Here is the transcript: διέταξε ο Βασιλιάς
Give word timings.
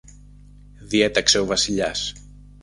διέταξε 0.81 1.39
ο 1.39 1.45
Βασιλιάς 1.45 2.13